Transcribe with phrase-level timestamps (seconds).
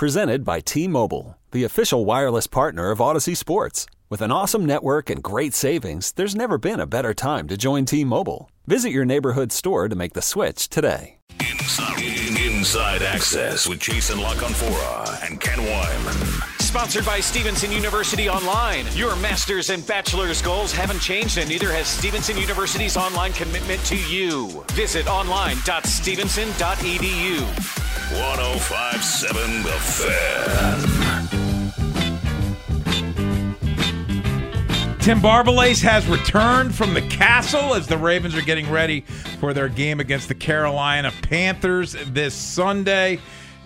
[0.00, 3.84] Presented by T Mobile, the official wireless partner of Audacy Sports.
[4.08, 7.84] With an awesome network and great savings, there's never been a better time to join
[7.84, 8.50] T Mobile.
[8.66, 11.18] Visit your neighborhood store to make the switch today.
[11.38, 12.00] Inside,
[12.40, 16.62] inside Access with Jason La Canfora and Ken Weinman.
[16.62, 18.86] Sponsored by Stevenson University Online.
[18.94, 23.96] Your master's and bachelor's goals haven't changed, and neither has Stevenson University's online commitment to
[24.10, 24.64] you.
[24.72, 27.79] Visit online.stevenson.edu.
[28.12, 31.00] 1057 The Fan.
[35.00, 39.00] Tim Barbalace has returned from the castle as the Ravens are getting ready
[39.40, 43.18] for their game against the Carolina Panthers this Sunday.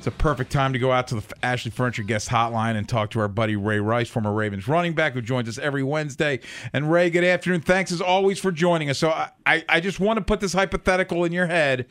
[0.05, 3.09] It's a perfect time to go out to the Ashley Furniture Guest Hotline and talk
[3.13, 6.41] to our buddy Ray Rice, former Ravens running back, who joins us every Wednesday.
[6.75, 7.63] And Ray, good afternoon.
[7.63, 8.99] Thanks as always for joining us.
[8.99, 9.09] So
[9.47, 11.87] I, I just want to put this hypothetical in your head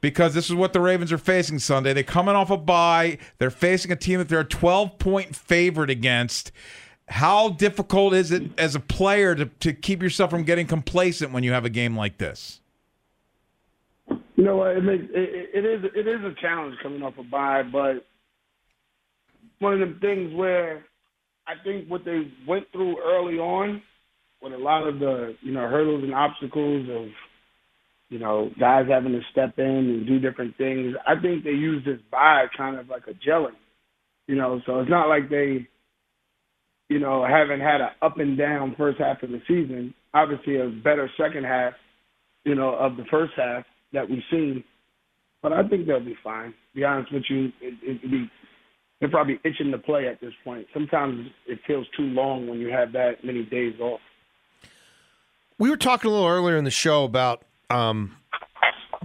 [0.00, 1.92] because this is what the Ravens are facing Sunday.
[1.92, 3.18] They're coming off a bye.
[3.38, 6.52] They're facing a team that they're a 12 point favorite against.
[7.08, 11.42] How difficult is it as a player to, to keep yourself from getting complacent when
[11.42, 12.60] you have a game like this?
[14.36, 14.76] You know what?
[14.76, 18.04] It makes it, it is it is a challenge coming off a bye, but
[19.60, 20.84] one of the things where
[21.46, 23.82] I think what they went through early on,
[24.42, 27.08] with a lot of the you know hurdles and obstacles of
[28.10, 31.82] you know guys having to step in and do different things, I think they use
[31.86, 33.56] this bye kind of like a gelling.
[34.26, 35.66] You know, so it's not like they
[36.90, 39.94] you know haven't had an up and down first half of the season.
[40.12, 41.72] Obviously, a better second half,
[42.44, 44.64] you know, of the first half that we've seen.
[45.42, 46.50] But I think they'll be fine.
[46.50, 48.30] To be honest with you, it, it, be
[49.00, 50.66] they're probably itching to play at this point.
[50.72, 54.00] Sometimes it feels too long when you have that many days off.
[55.58, 58.16] We were talking a little earlier in the show about um,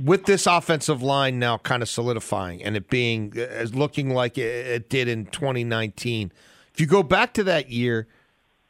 [0.01, 4.89] with this offensive line now kind of solidifying and it being as looking like it
[4.89, 6.31] did in 2019.
[6.73, 8.07] If you go back to that year,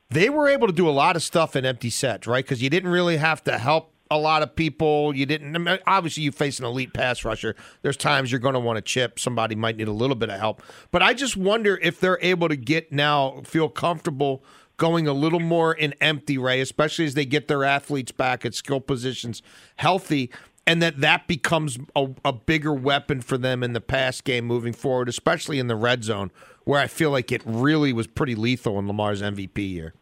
[0.09, 2.43] they were able to do a lot of stuff in empty sets, right?
[2.43, 5.15] Because you didn't really have to help a lot of people.
[5.15, 5.55] You didn't.
[5.55, 7.55] I mean, obviously, you face an elite pass rusher.
[7.81, 9.17] There's times you're going to want to chip.
[9.17, 10.61] Somebody might need a little bit of help.
[10.91, 14.43] But I just wonder if they're able to get now feel comfortable
[14.75, 18.53] going a little more in empty ray, especially as they get their athletes back at
[18.53, 19.41] skill positions
[19.77, 20.29] healthy.
[20.67, 24.73] And that that becomes a, a bigger weapon for them in the pass game moving
[24.73, 26.31] forward, especially in the red zone,
[26.65, 29.93] where I feel like it really was pretty lethal in Lamar's MVP year.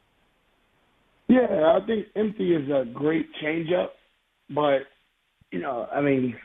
[1.27, 3.89] Yeah, I think empty is a great changeup
[4.49, 4.79] but
[5.51, 6.35] you know, I mean,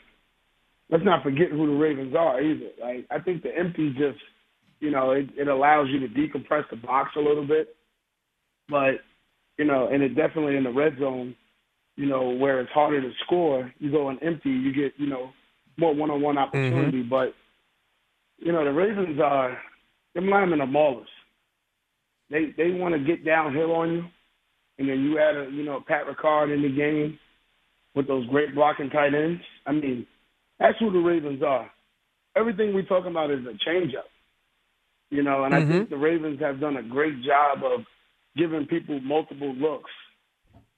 [0.91, 2.71] let's not forget who the Ravens are either.
[2.81, 4.19] Like I think the empty just,
[4.81, 7.75] you know, it, it allows you to decompress the box a little bit,
[8.69, 8.95] but
[9.59, 11.35] you know, and it definitely in the red zone,
[11.97, 15.31] you know, where it's harder to score, you go on empty, you get you know
[15.77, 17.01] more one-on-one opportunity.
[17.03, 17.11] Mm-hmm.
[17.11, 17.35] But
[18.39, 19.59] you know, the Ravens are
[20.15, 21.07] them linemen are maulers.
[22.31, 24.05] They they want to get downhill on you,
[24.79, 27.19] and then you add a you know Pat Ricard in the game
[27.95, 29.43] with those great blocking tight ends.
[29.67, 30.07] I mean,
[30.59, 31.71] that's who the Ravens are.
[32.37, 34.11] Everything we're talking about is a changeup,
[35.11, 35.71] you know, and mm-hmm.
[35.71, 37.85] I think the Ravens have done a great job of
[38.37, 39.91] giving people multiple looks.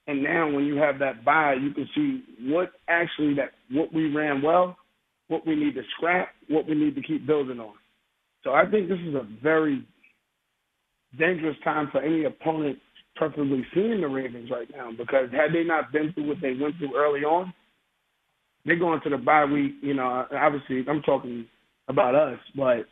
[0.06, 2.22] And now, when you have that bye, you can see
[2.52, 4.76] what actually that what we ran well,
[5.28, 7.74] what we need to scrap, what we need to keep building on.
[8.44, 9.84] So I think this is a very
[11.18, 12.78] dangerous time for any opponent
[13.16, 16.76] preferably seeing the Ravens right now because had they not been through what they went
[16.78, 17.52] through early on,
[18.64, 19.74] they're going to the bye week.
[19.82, 21.46] You know, obviously I'm talking
[21.88, 22.86] about us, but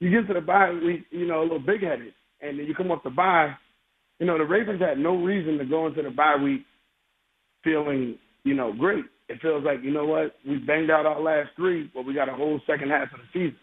[0.00, 2.74] you get to the bye week, you know, a little big headed, and then you
[2.74, 3.54] come off the bye.
[4.18, 6.62] You know, the Ravens had no reason to go into the bye week
[7.64, 9.04] feeling, you know, great.
[9.28, 12.28] It feels like, you know what, we banged out our last three, but we got
[12.28, 13.58] a whole second half of the season.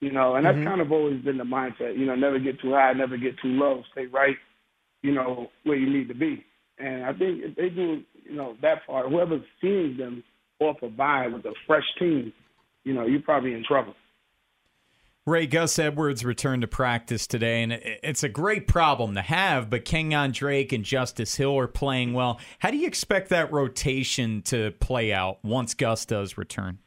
[0.00, 0.68] You know, and that's mm-hmm.
[0.68, 1.98] kind of always been the mindset.
[1.98, 4.36] You know, never get too high, never get too low, stay right
[5.04, 6.42] you know, where you need to be.
[6.78, 10.24] And I think if they do, you know, that part, whoever's seeing them
[10.60, 12.32] off a bye with a fresh team,
[12.84, 13.94] you know, you're probably in trouble.
[15.26, 19.68] Ray Gus Edwards returned to practice today, and it's a great problem to have.
[19.68, 22.40] But Kenyon Drake and Justice Hill are playing well.
[22.60, 26.78] How do you expect that rotation to play out once Gus does return?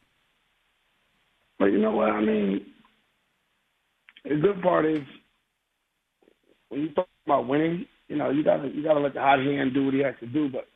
[1.60, 2.66] Well, you know what I mean.
[4.24, 5.02] The good part is
[6.68, 9.74] when you talk about winning, you know, you gotta you gotta let the hot hand
[9.74, 10.48] do what he has to do.
[10.48, 10.66] But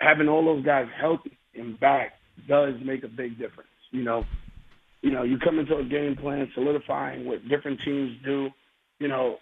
[0.00, 2.12] having all those guys healthy and back
[2.48, 3.70] does make a big difference.
[3.90, 4.24] You know,
[5.02, 8.48] you know, you come into a game plan solidifying what different teams do.
[8.98, 9.36] You know,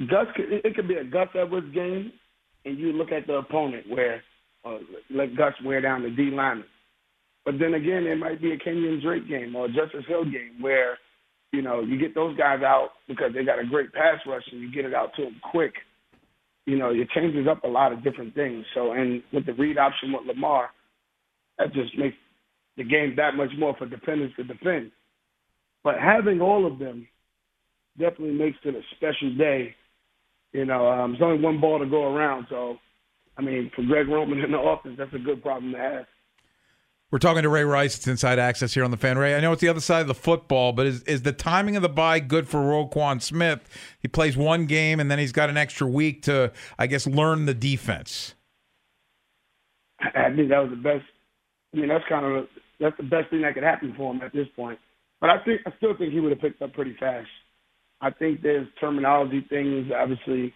[0.00, 2.12] Gus, it could be a Gus Edwards game,
[2.64, 4.22] and you look at the opponent where
[4.64, 4.78] uh,
[5.10, 6.66] let Gus wear down the D lineman.
[7.44, 10.60] But then again, it might be a Kenyon Drake game or a Justice Hill game
[10.60, 10.96] where
[11.52, 14.60] you know, you get those guys out because they got a great pass rush and
[14.60, 15.74] you get it out to them quick.
[16.66, 18.64] You know, it changes up a lot of different things.
[18.74, 20.70] So, and with the read option with Lamar,
[21.58, 22.16] that just makes
[22.76, 24.92] the game that much more for defenders to defend.
[25.84, 27.06] But having all of them
[27.98, 29.74] definitely makes it a special day.
[30.52, 32.76] You know, um, there's only one ball to go around, so
[33.36, 36.04] I mean, for Greg Roman in the office, that's a good problem to have.
[37.12, 37.98] We're talking to Ray Rice.
[37.98, 39.18] It's Inside Access here on the Fan.
[39.18, 41.76] Ray, I know it's the other side of the football, but is is the timing
[41.76, 43.60] of the bye good for Roquan Smith?
[44.00, 47.44] He plays one game and then he's got an extra week to, I guess, learn
[47.44, 48.34] the defense.
[50.00, 51.04] I think that was the best.
[51.74, 52.48] I mean, that's kind of
[52.80, 54.78] that's the best thing that could happen for him at this point.
[55.20, 57.28] But I think I still think he would have picked up pretty fast.
[58.00, 59.92] I think there's terminology things.
[59.94, 60.54] Obviously,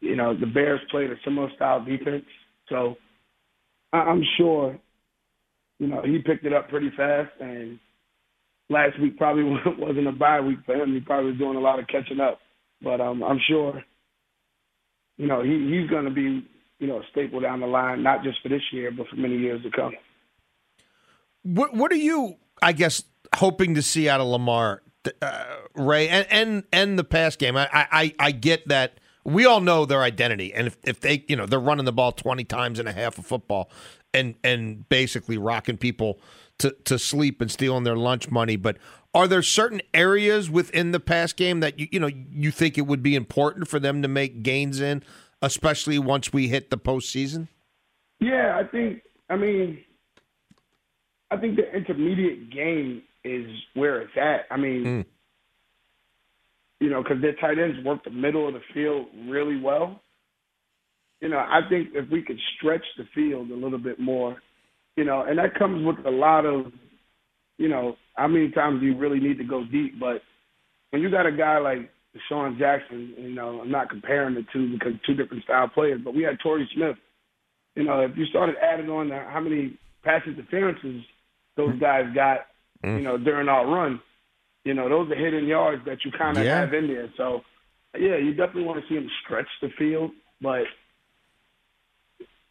[0.00, 2.26] you know, the Bears played a similar style defense,
[2.68, 2.94] so
[3.92, 4.78] I'm sure,
[5.82, 7.32] you know, he picked it up pretty fast.
[7.40, 7.80] And
[8.70, 9.42] last week probably
[9.78, 10.94] wasn't a bye week for him.
[10.94, 12.38] He probably was doing a lot of catching up.
[12.80, 13.82] But um, I'm sure,
[15.16, 16.46] you know, he, he's going to be,
[16.78, 19.36] you know, a staple down the line, not just for this year, but for many
[19.36, 19.92] years to come.
[21.42, 23.02] What What are you, I guess,
[23.34, 24.82] hoping to see out of Lamar,
[25.20, 25.44] uh,
[25.74, 27.56] Ray, and, and and the pass game?
[27.56, 31.34] I, I I get that we all know their identity, and if, if they, you
[31.34, 33.70] know, they're running the ball twenty times and a half of football,
[34.14, 36.20] and and basically rocking people
[36.58, 38.76] to to sleep and stealing their lunch money, but.
[39.14, 42.86] Are there certain areas within the pass game that you you know you think it
[42.86, 45.02] would be important for them to make gains in,
[45.42, 47.48] especially once we hit the postseason?
[48.20, 49.02] Yeah, I think.
[49.28, 49.80] I mean,
[51.32, 54.46] I think the intermediate game is where it's at.
[54.50, 55.04] I mean, mm.
[56.78, 60.01] you know, because their tight ends work the middle of the field really well.
[61.22, 64.42] You know, I think if we could stretch the field a little bit more,
[64.96, 66.72] you know, and that comes with a lot of,
[67.58, 70.00] you know, how many times do you really need to go deep?
[70.00, 70.20] But
[70.90, 74.72] when you got a guy like DeSean Jackson, you know, I'm not comparing the two
[74.72, 76.96] because two different style players, but we had Torrey Smith.
[77.76, 81.04] You know, if you started adding on how many pass interferences
[81.56, 82.46] those guys got,
[82.84, 82.98] mm.
[82.98, 84.00] you know, during our run,
[84.64, 86.60] you know, those are hidden yards that you kind of yeah.
[86.60, 87.08] have in there.
[87.16, 87.42] So,
[87.96, 90.10] yeah, you definitely want to see them stretch the field,
[90.40, 90.64] but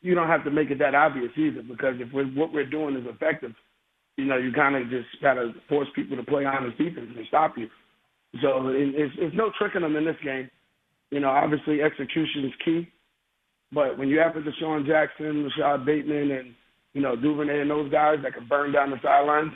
[0.01, 2.95] you don't have to make it that obvious either because if we're, what we're doing
[2.95, 3.51] is effective,
[4.17, 7.25] you know, you kind of just got to force people to play honest defense and
[7.27, 7.67] stop you.
[8.41, 10.49] So it, it's, it's no tricking them in this game.
[11.09, 12.87] You know, obviously execution is key,
[13.73, 16.53] but when you have DeSean Jackson, Rashod Bateman, and
[16.93, 19.51] you know Duvernay and those guys that can burn down the sidelines,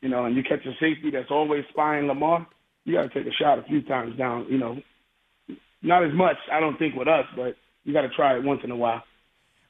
[0.00, 2.46] you know, and you catch a safety that's always spying Lamar,
[2.84, 4.46] you got to take a shot a few times down.
[4.48, 4.76] You know,
[5.82, 7.54] not as much, I don't think, with us, but
[7.84, 9.02] you got to try it once in a while.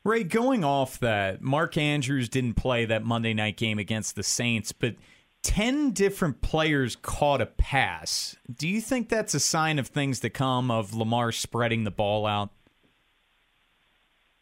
[0.05, 4.71] Ray, going off that, Mark Andrews didn't play that Monday night game against the Saints,
[4.71, 4.97] but
[5.43, 8.37] 10 different players caught a pass.
[8.55, 12.27] Do you think that's a sign of things to come of Lamar spreading the ball
[12.27, 12.51] out?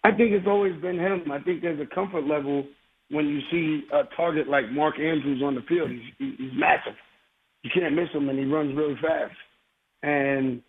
[0.03, 1.31] I think it's always been him.
[1.31, 2.67] I think there's a comfort level
[3.11, 5.91] when you see a target like Mark Andrews on the field.
[5.91, 6.03] He's,
[6.38, 6.97] he's massive.
[7.62, 9.37] You can't miss him, and he runs really fast.
[10.03, 10.61] And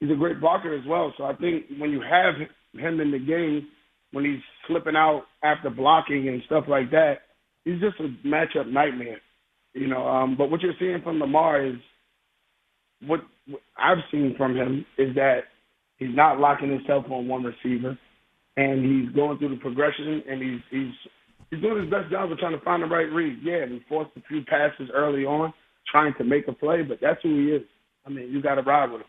[0.00, 1.12] he's a great blocker as well.
[1.16, 2.34] So I think when you have
[2.74, 3.68] him in the game
[4.12, 7.18] when he's slipping out after blocking and stuff like that.
[7.64, 9.20] He's just a matchup nightmare,
[9.74, 10.06] you know.
[10.06, 11.76] Um, but what you're seeing from Lamar is
[13.06, 15.40] what, what I've seen from him is that
[15.98, 17.98] he's not locking himself on one receiver,
[18.56, 20.92] and he's going through the progression, and he's he's
[21.50, 23.38] he's doing his best job of trying to find the right read.
[23.42, 25.52] Yeah, he forced a few passes early on,
[25.90, 27.62] trying to make a play, but that's who he is.
[28.06, 29.06] I mean, you got to ride with him.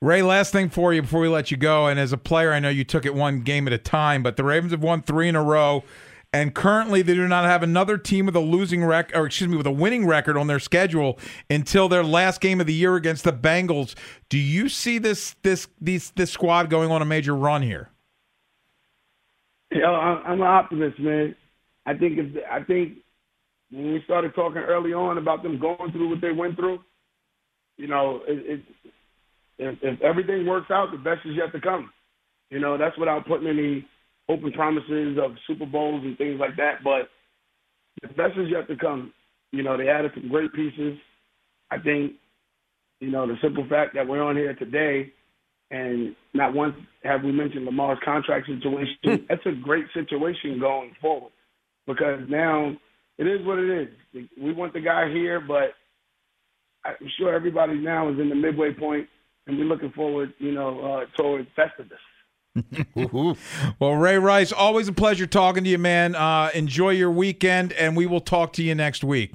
[0.00, 1.86] Ray, last thing for you before we let you go.
[1.86, 4.36] And as a player, I know you took it one game at a time, but
[4.36, 5.84] the Ravens have won three in a row.
[6.32, 9.56] And currently, they do not have another team with a losing record, or excuse me,
[9.56, 13.24] with a winning record on their schedule until their last game of the year against
[13.24, 13.94] the Bengals.
[14.28, 17.88] Do you see this this this this squad going on a major run here?
[19.72, 21.34] Yeah, I'm an optimist, man.
[21.86, 22.98] I think if I think
[23.70, 26.80] when we started talking early on about them going through what they went through,
[27.78, 28.62] you know, it
[29.58, 31.90] if, if everything works out, the best is yet to come.
[32.50, 33.86] You know, that's without putting any
[34.28, 36.84] open promises of Super Bowls and things like that.
[36.84, 37.08] But
[38.02, 39.12] the best is yet to come.
[39.52, 40.98] You know, they added some great pieces.
[41.70, 42.12] I think,
[43.00, 45.12] you know, the simple fact that we're on here today
[45.70, 51.32] and not once have we mentioned Lamar's contract situation, that's a great situation going forward
[51.86, 52.76] because now
[53.18, 54.28] it is what it is.
[54.40, 55.74] We want the guy here, but
[56.84, 59.08] I'm sure everybody now is in the midway point
[59.46, 61.98] and we're looking forward, you know, uh, toward Festivus.
[63.78, 66.14] well, Ray Rice, always a pleasure talking to you, man.
[66.14, 69.34] Uh, enjoy your weekend, and we will talk to you next week.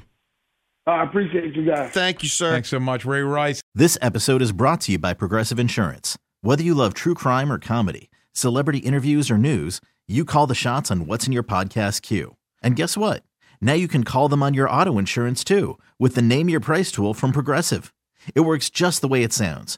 [0.88, 1.92] I appreciate you guys.
[1.92, 2.52] Thank you, sir.
[2.52, 3.62] Thanks so much, Ray Rice.
[3.76, 6.18] This episode is brought to you by Progressive Insurance.
[6.42, 10.90] Whether you love true crime or comedy, celebrity interviews or news, you call the shots
[10.90, 12.36] on what's in your podcast queue.
[12.64, 13.24] And guess what?
[13.62, 16.92] Now you can call them on your auto insurance too with the Name Your Price
[16.92, 17.94] tool from Progressive.
[18.34, 19.78] It works just the way it sounds.